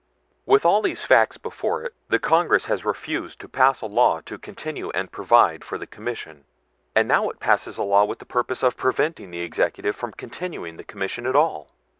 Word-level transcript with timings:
"With 0.47 0.65
all 0.65 0.81
these 0.81 1.03
facts 1.03 1.37
before 1.37 1.83
it, 1.83 1.93
the 2.09 2.17
Congress 2.17 2.65
has 2.65 2.83
refused 2.83 3.39
to 3.39 3.47
pass 3.47 3.81
a 3.81 3.85
law 3.85 4.19
to 4.21 4.39
continue 4.39 4.89
and 4.95 5.11
provide 5.11 5.63
for 5.63 5.77
the 5.77 5.85
commission; 5.85 6.45
and 6.95 7.05
it 7.05 7.13
now 7.13 7.29
passes 7.39 7.77
a 7.77 7.83
law 7.83 8.05
with 8.05 8.17
the 8.17 8.25
purpose 8.25 8.63
of 8.63 8.75
preventing 8.75 9.29
the 9.29 9.41
Executive 9.41 9.95
from 9.95 10.13
continuing 10.13 10.77
the 10.77 10.83
commission 10.83 11.27
at 11.27 11.35
all. 11.35 11.69